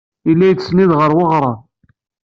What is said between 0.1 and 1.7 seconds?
Yella yettsennid ɣer weɣrab.